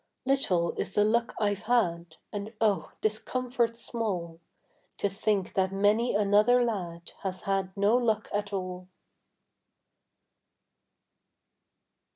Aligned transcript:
Little 0.25 0.71
is 0.77 0.93
the 0.95 1.03
luck 1.03 1.35
I've 1.39 1.61
had, 1.61 2.15
And 2.33 2.53
oh, 2.59 2.91
'tis 3.03 3.19
comfort 3.19 3.77
small 3.77 4.39
To 4.97 5.07
think 5.07 5.53
that 5.53 5.71
many 5.71 6.15
another 6.15 6.63
lad 6.63 7.11
Has 7.21 7.41
had 7.41 7.71
no 7.77 7.97
luck 7.97 8.27
at 8.33 8.51
all. 8.51 8.87